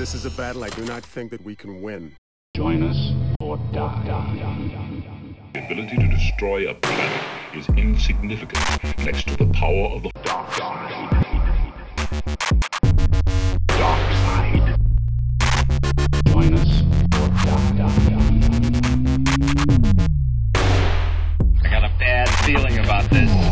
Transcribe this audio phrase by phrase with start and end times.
[0.00, 2.16] This is a battle I do not think that we can win.
[2.56, 4.00] Join us or die.
[5.52, 7.22] The ability to destroy a planet
[7.54, 8.64] is insignificant
[9.04, 11.10] next to the power of the Dark side.
[13.66, 14.80] Dark side.
[16.28, 16.80] Join us
[17.20, 17.74] or die.
[21.62, 23.49] I got a bad feeling about this.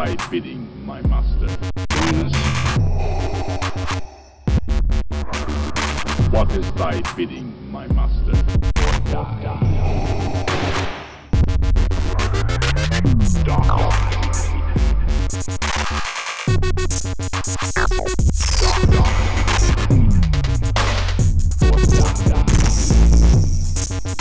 [0.00, 1.46] by bidding my master
[6.30, 8.32] What is thy bidding, my master?
[9.12, 9.42] Dark
[13.84, 14.40] side.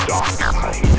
[0.08, 0.99] Dark Side.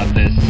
[0.00, 0.49] about this.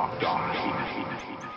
[0.00, 1.49] dark, dark, dark.